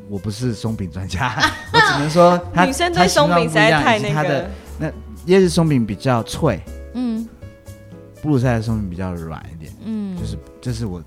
[0.09, 1.35] 我不是松饼专家，
[1.73, 4.49] 我只能说 女生对松饼实在太那个。
[4.79, 4.90] 那
[5.26, 6.60] 椰子松饼比较脆，
[6.94, 7.28] 嗯，
[8.22, 11.02] 布鲁塞尔松饼比较软一点，嗯，就是这是我。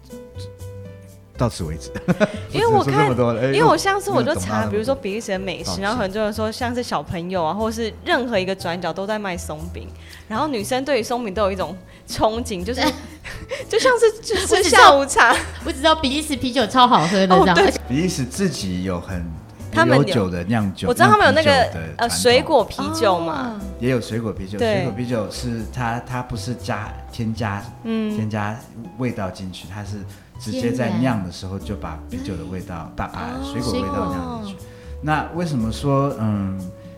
[1.37, 1.89] 到此为止，
[2.51, 3.09] 因为我看，
[3.55, 9.87] 因为我上次我就查，比如说比利时的美食，然后很多人说像是小朋友啊，或者是任何一个转角都在卖松饼，
[10.27, 11.73] 然后女生对于松饼都有一种
[12.09, 12.81] 憧憬，就是
[13.69, 15.33] 就像是就是下午茶。
[15.63, 17.73] 我只知道比利时啤酒超好喝的，这样。
[17.87, 19.25] 比利时自己有很
[19.73, 21.51] 有酒的酿酒，我知道他们有那个
[21.97, 24.57] 呃水果啤酒嘛，也有水果啤酒。
[24.59, 28.59] 水果啤酒是它它不是加添加嗯添加
[28.97, 29.97] 味道进去，它是。
[30.41, 34.59] 直接在酿的时候就把啤酒的味道，把把水果味道酿进去。
[35.01, 36.57] 那为什么说，嗯，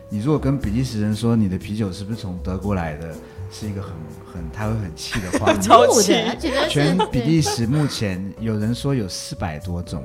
[0.10, 3.12] 你如果跟比利时人说你的啤酒是不是从德国来的，
[3.52, 3.90] 是一个很
[4.32, 5.52] 很他会很气的话。
[5.58, 6.24] 超气！
[6.70, 10.04] 全比利时目前有人说有四百多种，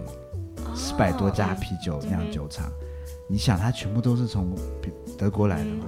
[0.77, 2.71] 四百多家啤酒酿酒厂，
[3.29, 4.55] 你想它全部都是从
[5.19, 5.87] 德国来的吗？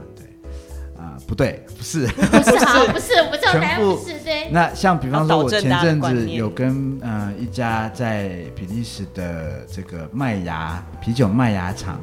[0.98, 2.50] 啊，不对，不是， 不是，
[2.90, 4.50] 不是，不是，全部是对。
[4.50, 12.00] 那像比方说，我前阵子有跟呃一家在比利时的这个麦芽啤酒麦芽厂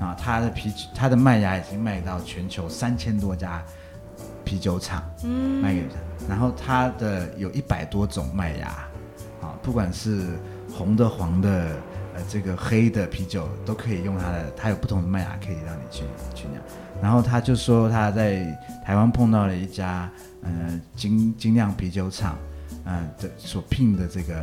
[0.00, 3.62] 啊，它的啤酒它的麦芽已经卖到全球三千多家
[4.44, 6.26] 啤酒厂，嗯，卖给他。
[6.26, 8.68] 然后它的有一百多种麦芽，
[9.42, 10.24] 啊，不管是
[10.72, 11.76] 红的、黄的、
[12.18, 16.02] 呃这个黑的啤酒都可以用它的，它有不同的麦芽可以让你去
[16.34, 16.60] 去酿。
[17.00, 18.44] 然后他就说他在
[18.84, 20.10] 台湾碰到了一家
[20.42, 22.36] 嗯精精酿啤酒厂，
[22.86, 24.34] 嗯的所聘的这个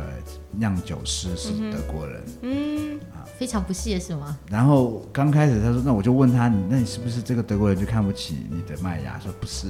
[0.52, 4.38] 酿酒师是德国人，嗯啊非常不屑是吗？
[4.48, 9.18] 然后刚开始他说那我就问他你那你是不是这个德国人就看不起你的麦芽？
[9.20, 9.66] 说不是，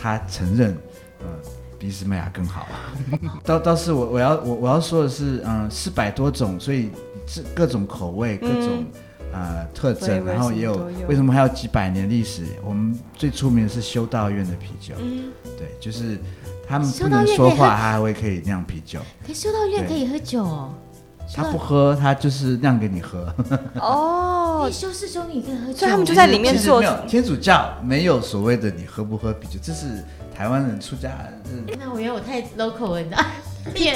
[0.00, 0.74] 他承认
[1.20, 1.26] 呃
[1.78, 2.66] 比斯麦芽更好。
[3.44, 6.88] 倒倒是我我要我我要说的是嗯四百多种，所以
[7.26, 8.84] 这各种口味各种。
[9.36, 12.44] 呃，特征，然后也有为什么还有几百年历史？
[12.64, 15.24] 我们最出名的是修道院的啤酒，嗯，
[15.58, 16.16] 对，就是
[16.68, 19.00] 他们不能说话，他还会可以酿啤酒。
[19.26, 20.72] 可修道院可以喝酒哦？
[21.34, 23.34] 他不喝，他就是酿给你喝。
[23.80, 26.80] 哦， 修士中你可以喝酒，所以他们就在里面做。
[27.08, 31.10] 天主教没有所谓的你喝不喝啤酒，这是台湾人出家。
[31.76, 33.24] 那我觉得我太 local 了，你知道。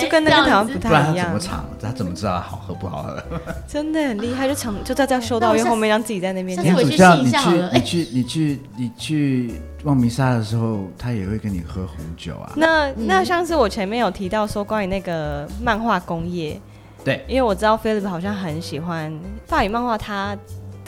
[0.01, 1.65] 就跟那个台湾不太一样，怎么尝？
[1.81, 3.23] 他怎么知道好喝不好喝？
[3.69, 6.57] 真的很厉害，就尝就在在修道院后面，让自己在那边。
[6.59, 9.55] 天主教，你去你去你去你去
[9.85, 12.53] 望弥撒的时候，他也会跟你喝红酒啊。
[12.57, 16.59] 那那上次我前面有提到说关于那个漫画工业，
[17.05, 19.13] 对，因为我知道 Philip 好像很喜欢
[19.47, 20.37] 法语漫画，他。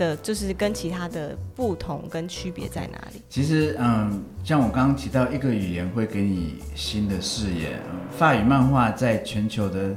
[0.01, 3.23] 的就是跟其他的不同跟区别在哪里？
[3.29, 7.79] 其实，嗯，像我刚刚提到，一个语言会给你新的视野。
[8.17, 9.95] 法语漫画在全球的，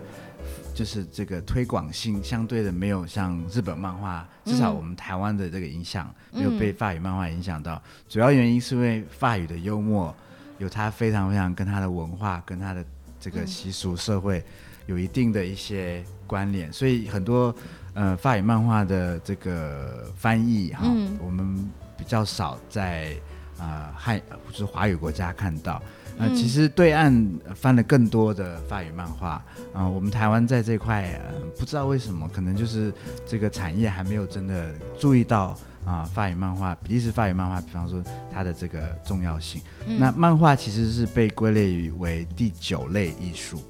[0.76, 7.82] 就是这个推广性相对的没有像日本漫画，至少我们台湾的这个影响没有被法语漫画影响到。
[8.10, 10.13] 主要原因是因为法语的幽默
[10.58, 12.84] 有它非常非常跟它的文化跟它的
[13.22, 14.44] 这个习俗社会
[14.86, 17.56] 有一定的一些关联，所以很多。
[17.93, 20.84] 呃，法语漫画的这个翻译哈，
[21.23, 23.15] 我们比较少在
[23.60, 24.19] 啊汉
[24.51, 25.82] 就是华语国家看到。
[26.19, 32.93] 呃，其实对岸翻了更多的法语漫画啊，我们台湾在这块呃不知道为什么，可能就是
[33.25, 39.60] 这个产业还没有真的注意到啊法语漫画，比利时法语漫画，比方说它的这个重要性。
[39.97, 43.63] 那漫画其实是被归类于为第九类艺术，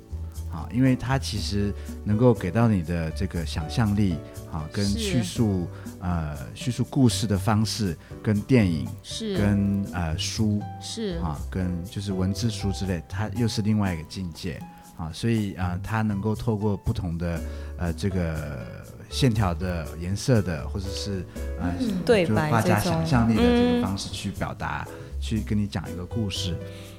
[0.54, 1.74] 啊，因为它其实
[2.06, 4.16] 能够给到你的这个想象力
[4.52, 5.68] 啊，跟叙述。
[6.06, 14.62] 呃，叙述故事的方式跟电影是跟呃书是啊，跟就是文字书之类，它又是另外一个境界
[14.98, 17.42] 啊，所以啊，它能够透过不同的
[17.78, 18.68] 呃这个
[19.10, 21.26] 线条的颜色的，或者是
[21.62, 21.74] 呃
[22.06, 24.86] 对画家想象力的这个方式去表达，
[25.22, 26.54] 去跟你讲一个故事。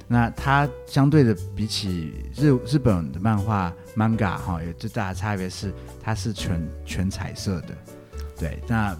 [0.07, 7.69] 那它相对的比起日日本的漫画 manga 哈，有最大的差别是它是全全彩色的。
[8.37, 8.95] 对，那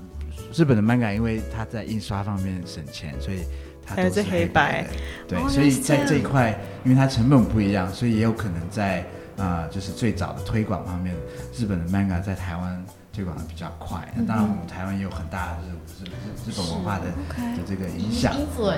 [0.54, 3.44] 日本的 manga，因为它在印刷方面省钱，所以
[3.86, 4.88] 它都是黑白。
[5.28, 9.06] 对，所以在这一块，因为它成本不一样，所以也有可能在
[9.38, 11.14] 啊，就是最早的推广方面，
[11.56, 12.86] 日本的 manga 在台湾
[13.16, 14.12] 推广的比较快。
[14.16, 18.34] 那当然，我们台湾也有很大的日日日本文化的的这个影响。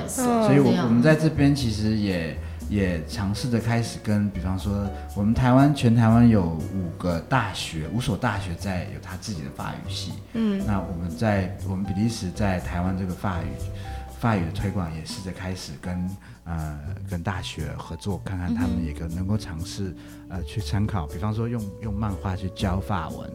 [0.08, 2.38] 所以，我我们在这边其实也。
[2.69, 10.12] 也尝试着开始跟，比方说，我们台湾全台湾有五个大学，五所大学在有他自己的法语系。
[10.34, 13.47] 嗯，那我们在我们比利时在台湾这个法语
[14.19, 16.10] 法语的推广也试着开始跟
[16.43, 16.78] 呃
[17.10, 19.95] 跟大学合作，看看他们也可能够尝试
[20.28, 23.32] 呃去参考，比方说用用漫画去教法文，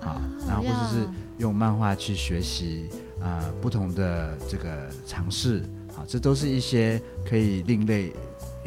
[0.00, 1.08] 好，然后或者是
[1.38, 2.88] 用漫画去学习
[3.20, 5.62] 啊不同的这个尝试，
[5.94, 8.12] 好，这都是一些可以另类。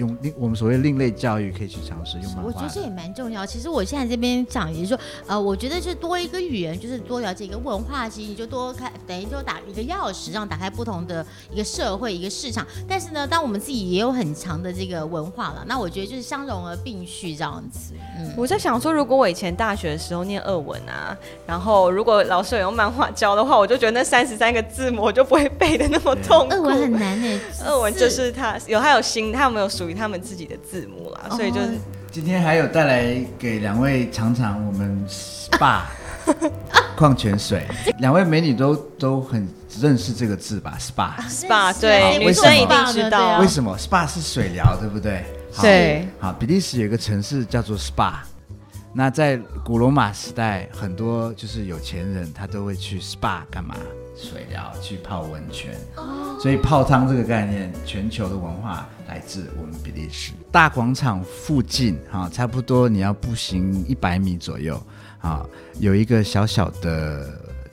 [0.01, 3.45] 用另我们所谓另类教育可以去尝试用漫画，我觉得这也蛮重要。
[3.45, 12.65] 其实我现在这边讲也是说，呃，我觉得是多一个语言，就是多了解一个文化，其实你就多开，等于就打一个钥匙，让打开不同的一个社会一个市场。
[12.87, 17.93] 但是呢，当我们自己也有很强的这个文化了，那我觉得就是相融而并蓄这样子。
[18.17, 26.55] 嗯，我在想说，如果我以前大学的时候念俄文啊，然后如果老师有用漫画教的话，我就觉得那三十三个字母我就不会背的那么痛苦。
[26.55, 31.77] 俄文很难呢， 俄文就是它有它有心，它有没有属于他们自己的字母啦，所以就是
[32.11, 35.81] 今天还有带来给两位尝尝我们 SPA
[36.95, 37.65] 矿泉水，
[37.99, 39.47] 两位美女都都很
[39.79, 43.39] 认识这个字吧？SPA SPA 对，女生一定知道。
[43.39, 45.23] 为什么 SPA 是水疗，对不对？
[45.61, 46.07] 对。
[46.19, 48.13] 好，比利时有一个城市叫做 SPA，
[48.93, 53.75] 那在古罗马时代，很多就是有钱人他都会去 SPA 干嘛？
[54.21, 55.75] 水疗，去泡温泉。
[56.39, 64.81] 所以泡汤这个概念，全球的文化来自我们比利时大广场附近，哈，差不多你要步行一百米左右，
[65.19, 65.45] 啊，
[65.79, 67.27] 有一个小小的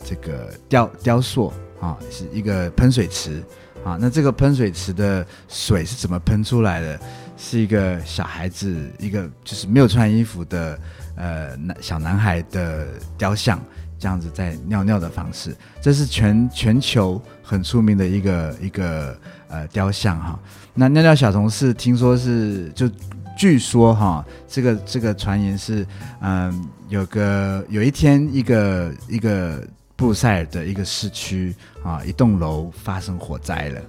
[0.04, 3.42] 这个雕雕塑，啊，是一个喷水池，
[3.84, 6.98] 啊，那这个喷水池的水是怎么喷出来的？
[7.40, 10.76] 是一个小孩子，一个就是没有穿衣服的
[11.14, 13.60] 呃男小男孩的雕像。
[13.98, 20.38] 这样子在尿尿的方式，这是全全球很出名的一个一个呃雕像哈。
[20.72, 22.88] 那尿尿小童是听说是就
[23.36, 25.84] 据说哈，这个这个传言是
[26.20, 33.80] 嗯有个有一天一个一个布鲁塞尔的一个市区啊一栋楼发生火灾了，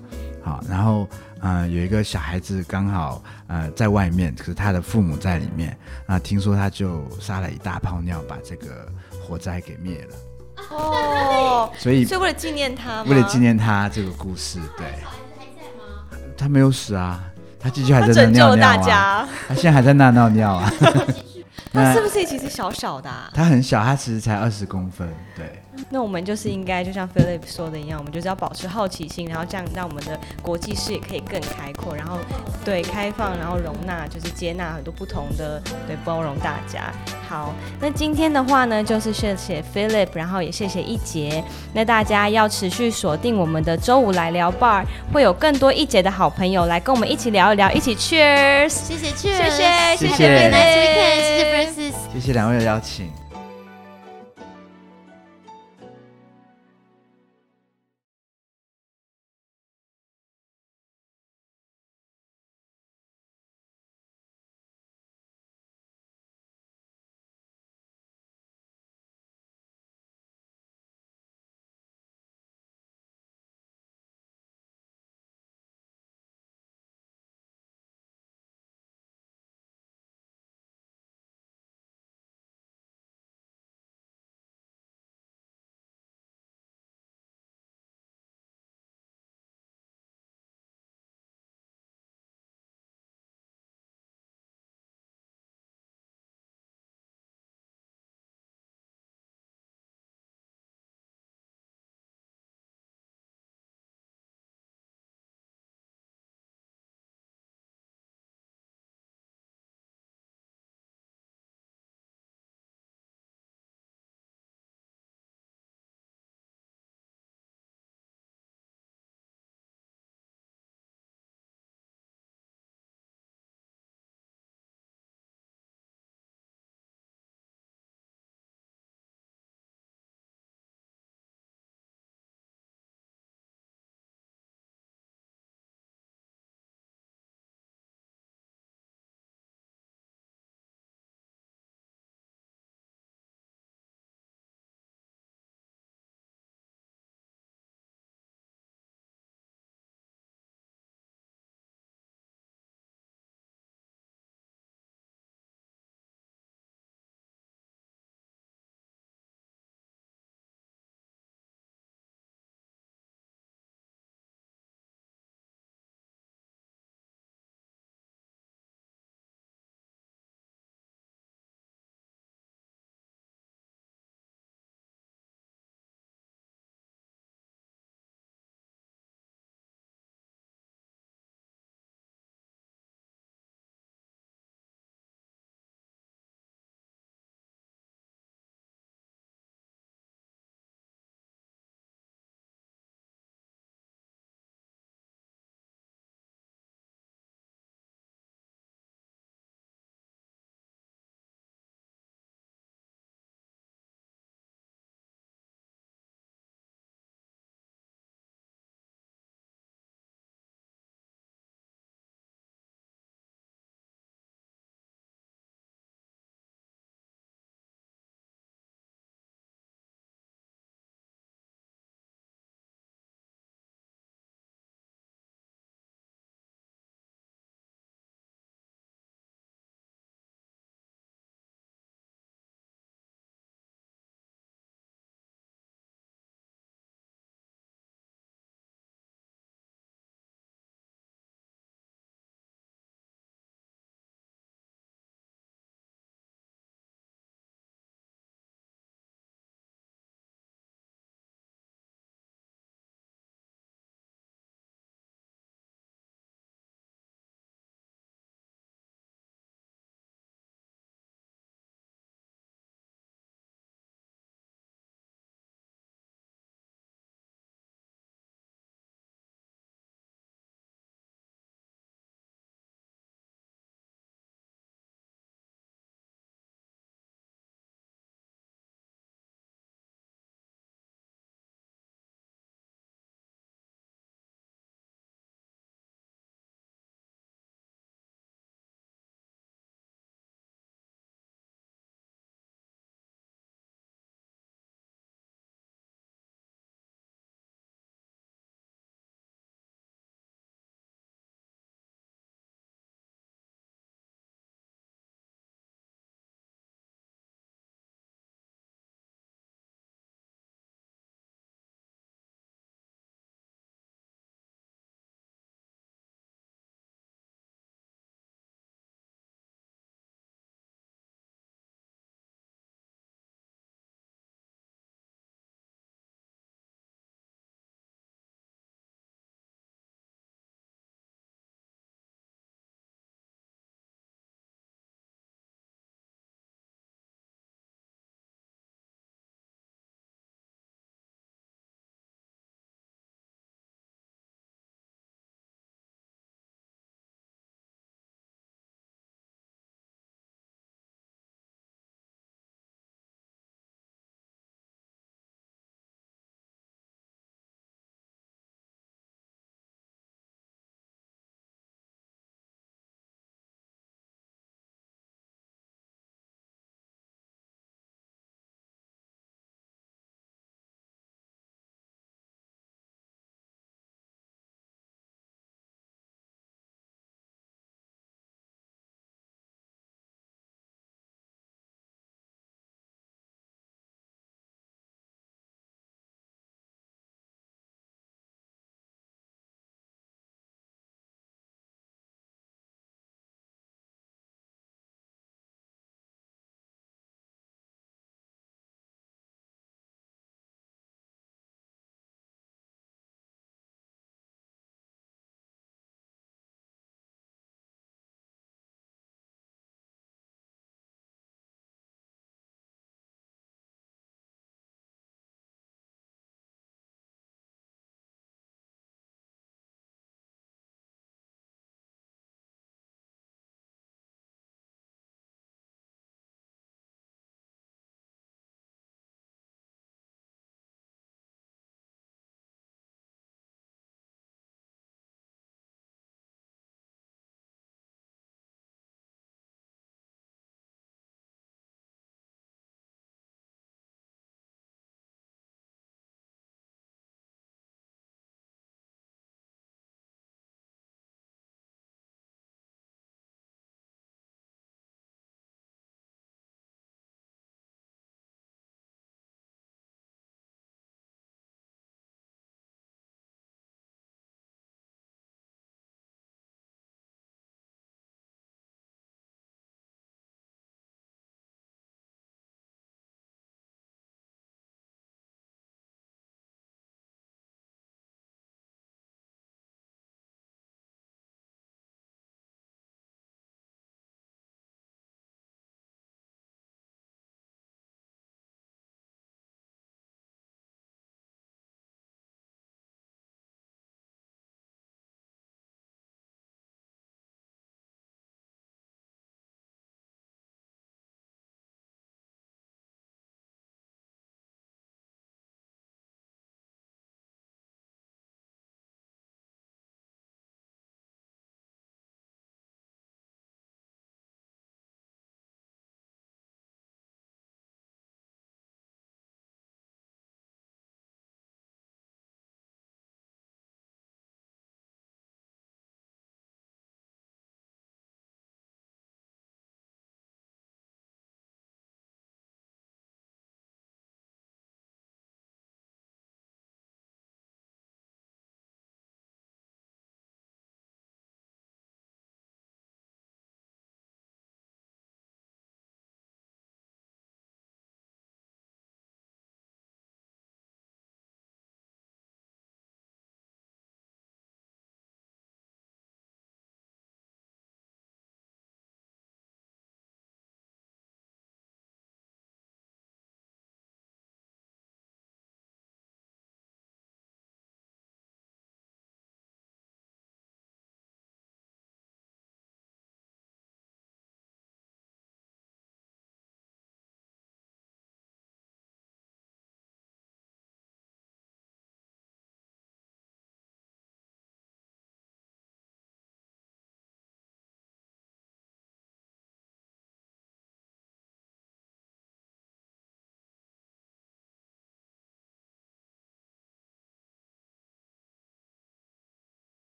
[0.42, 1.08] 好然后
[1.42, 8.88] 嗯有一个小孩子刚好呃在外面，可是他的父母在里面，啊听说他就撒了一大泡尿把这个。
[9.30, 10.16] 火灾给灭了
[10.72, 14.88] 哦，所以所以为了纪念他，为了纪念他这个故事，对。
[16.36, 17.24] 他没有死啊，
[17.60, 20.72] 他继续还在那尿尿啊，他现在还在那尿尿啊。
[21.72, 23.10] 他是不是其实小小的？
[23.34, 25.62] 他很小，他其实才二十公分，对。
[25.90, 32.18] 那我们就是应该就像 Philip 说的一样，我们就是要保持好奇心，然后这样让我们的国际视野可以更开阔，然后
[32.66, 36.92] 对开放，然后容纳，就是接纳很多不同的，对包容大家。
[37.28, 41.44] 好，那今天的话呢，就是谢谢 Philip，然后也谢谢一杰。
[41.74, 53.19] 那大家要持续锁定我们的周五来聊 bar，会有更多一杰的好朋友来跟我们一起聊一聊，一起 Cheers，谢谢 Cheers，谢谢谢谢，谢谢 Francis，谢谢两位的邀请。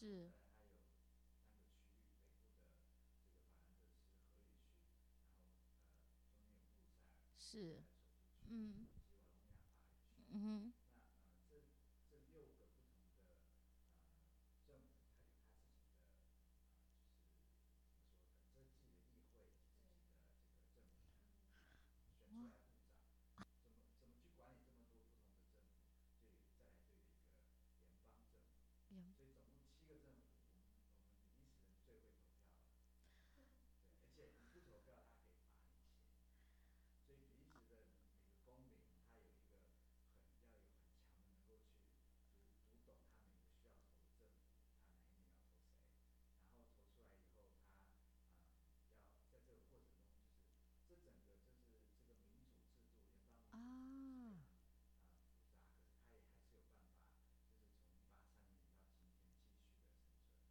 [0.00, 0.30] 是。
[7.38, 7.82] 是，
[8.50, 8.86] 嗯，
[10.32, 10.72] 嗯哼。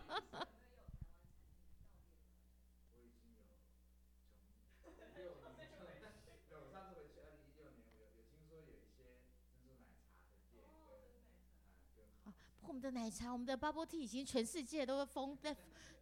[12.68, 15.56] 我们的奶茶，我们的 bubble tea 已经全世界都疯在，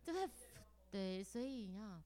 [0.06, 0.30] 都在，
[0.90, 2.02] 对，所以啊。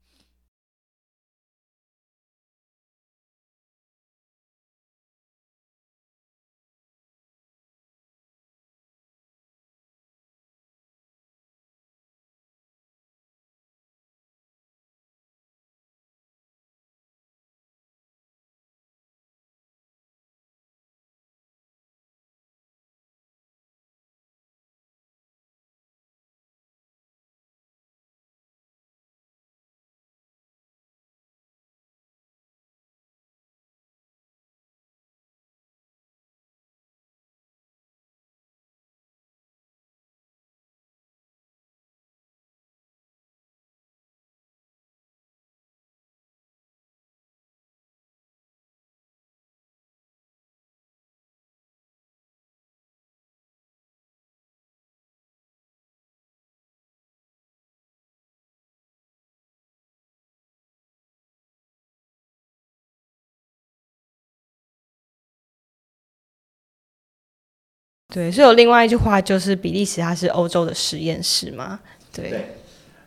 [68.18, 71.80] 对，所以有另外一句话，就是比利时它是欧洲的实验室嘛？
[72.12, 72.56] 对，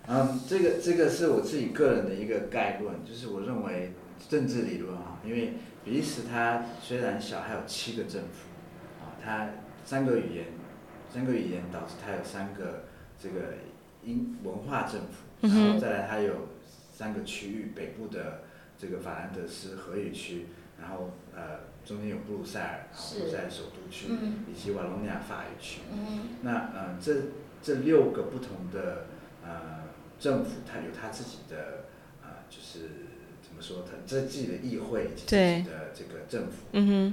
[0.06, 3.92] 嗯，这个这个是我自己个人的一个概论，就是我认为
[4.28, 5.54] 政治理论啊，因为
[5.84, 8.46] 比利时它虽然小，还有七个政府，
[9.02, 9.48] 啊，它
[9.84, 10.44] 三个语言，
[11.12, 12.84] 三个语言导致它有三个
[13.20, 13.54] 这个
[14.04, 16.46] 英文化政府，然后再来它有
[16.96, 18.42] 三个区域，北部的
[18.78, 20.46] 这个法兰德斯荷语区，
[20.80, 21.68] 然后呃。
[21.90, 24.06] 中间有布鲁塞尔，布鲁塞尔首都区，
[24.48, 25.80] 以及瓦隆尼亚法语区。
[26.42, 27.12] 那呃，这
[27.60, 29.06] 这六个不同的
[29.44, 29.82] 呃
[30.20, 31.86] 政府，它有它自己的
[32.22, 32.90] 呃，就是
[33.42, 37.12] 怎么说，它这自己的议会以及，自己的这个政府，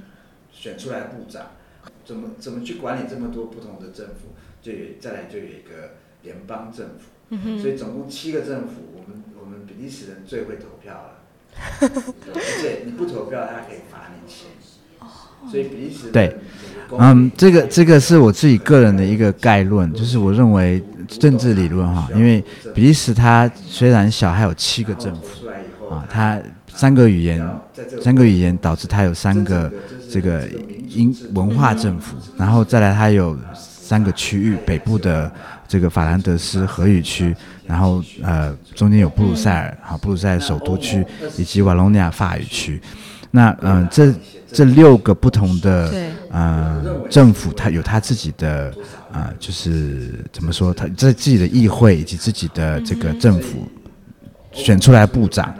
[0.52, 1.50] 选出来部长，
[2.04, 4.28] 怎么怎么去管理这么多不同的政府？
[4.62, 7.36] 就有再来就有一个联邦政府。
[7.60, 11.14] 所以总共七个政府，我们我们比利时人最会投票了。
[11.80, 14.46] 而且你不投票，他可以罚你钱。
[15.50, 16.34] 所以比利时对，
[16.98, 22.42] 嗯，这个这个是我自己个人的一个概论，就是我认为政治理论哈，因为
[22.74, 25.46] 比利时它虽然小，还有七个政府
[25.90, 26.38] 啊，它
[26.74, 27.46] 三个语言，
[28.02, 29.72] 三个语言导致它有三个
[30.10, 30.46] 这个
[30.88, 35.30] 英文化政府，然后再来它有三个区域，北部的
[35.66, 37.34] 这个法兰德斯荷语区，
[37.66, 41.04] 然后呃中间有布鲁塞尔，哈布鲁塞尔首都区
[41.36, 42.80] 以及瓦隆尼亚法语区。
[43.30, 44.12] 那嗯，这
[44.52, 45.92] 这六个不同的
[46.30, 48.72] 呃政府，它有它自己的
[49.12, 53.66] 啊，就是怎么说，它在自己的议会以及自己的这个政府
[54.52, 55.54] 选出来部长，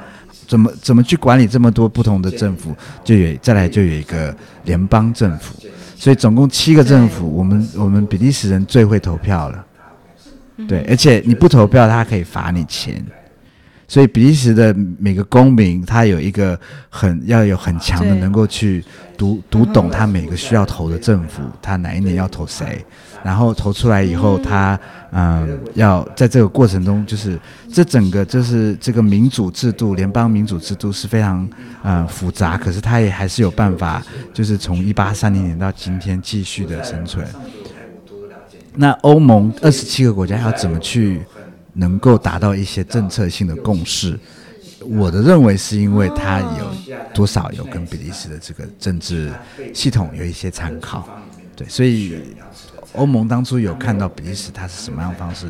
[0.47, 2.75] 怎么怎么去管理这么多不同的政府，
[3.05, 4.35] 就有再来就有一个
[4.65, 5.55] 联邦政府，
[5.97, 9.67] 所以总共七个政府，我们我们比利时人最会投票了，
[10.67, 13.05] 对，而且你不投票，他可以罚你钱。
[13.89, 16.61] 所以比利时的每个公民，他有一个
[16.91, 18.85] 很要有很强的能够去
[19.17, 22.85] 读读懂他每个需要投的政府，他哪一年要投谁，
[23.25, 24.79] 然后投出来以后，他
[25.11, 27.41] 嗯要在这个过程中，就是
[27.73, 31.49] 这整个就是这个民主制度，联邦民主制度是非常
[31.83, 34.03] 嗯复杂，可是他也还是有办法，
[34.35, 37.27] 就是从一八三零年到今天继续的生存。
[38.75, 41.23] 那欧盟二十七个国家要怎么去？
[41.79, 44.19] 能够达到一些政策性的共识，
[44.81, 49.33] 我的认为是因为它有多少有跟比利时的这个政治
[49.73, 51.09] 系统有一些参考，
[51.55, 52.19] 对，所以
[52.95, 55.47] 欧盟当初有看到比利时它是什么样方式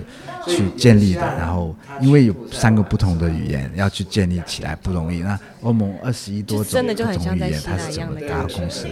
[0.47, 8.87] 去建立的，然后因为有三个不同的语言要去建立起来不容易，那欧盟二十一多种不同语言它是怎么达到共识？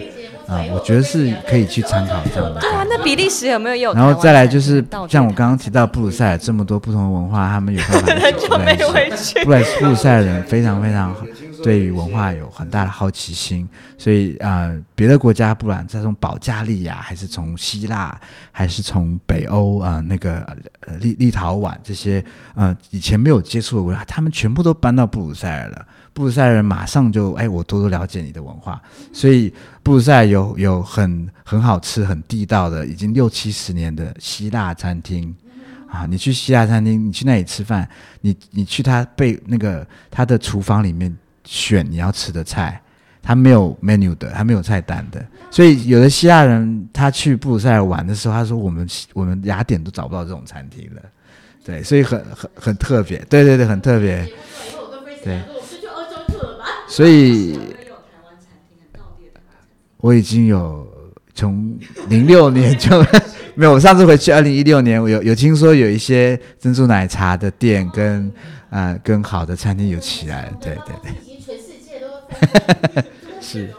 [0.47, 2.61] 啊，我觉得是可以去参考这样的。
[2.61, 3.93] 对啊，那比利时有没有有？
[3.93, 9.43] 然后再来就是像我刚刚提到布鲁塞尔这么多不同的文化，他们有办法 就没回去。
[9.43, 11.15] 布莱布鲁塞尔人非常非常
[11.63, 13.67] 对于文化有很大的好奇心，
[13.97, 18.17] 所以啊，别的国家不管再从保加利亚，还是从希腊，
[18.51, 20.39] 还是从北欧啊那个
[20.81, 22.23] 呃立立陶宛这些
[22.55, 25.85] 呃以前没有接触的国家，他们全部都搬到布鲁塞尔了。
[26.17, 28.81] 布鲁塞尔人马上就哎，我多多了解你的文化，
[29.13, 29.53] 所以
[29.83, 35.31] 布鲁塞尔有有很很好吃、很地道的，已经六七十年的希腊餐厅。
[35.89, 36.05] 啊！
[36.09, 37.87] 你去希腊餐厅，你去那里吃饭，
[38.19, 41.15] 你你去他被那个他的厨房里面
[41.45, 42.81] 选你要吃的菜，
[43.21, 51.01] 他没有 menu 的，他没有菜单的，所以有的希腊人他去布鲁塞尔玩的时候，他说我们我们雅典都找不到这种餐厅了，
[51.63, 54.27] 对，所以很很很特别，对对对，很特别，
[55.23, 55.39] 对。
[56.87, 57.59] 所以，
[59.97, 60.87] 我已经有
[61.33, 61.77] 从
[62.09, 63.03] 零六年就
[63.55, 63.73] 没有。
[63.73, 68.31] 我上次回去二零一六年，我有有听说有一些珍珠奶茶的店跟
[68.69, 70.53] 啊跟好的餐厅有起来了。
[70.61, 73.01] 对对对， 已经全世界都
[73.41, 73.69] 是。